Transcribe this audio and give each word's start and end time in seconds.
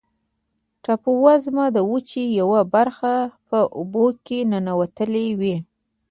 ټاپووزمه 0.83 1.65
د 1.75 1.77
وچې 1.91 2.23
یوه 2.39 2.61
برخه 2.73 3.13
په 3.47 3.59
اوبو 3.77 4.05
کې 4.25 4.39
ننوتلې 4.51 5.27
وي. 5.39 5.55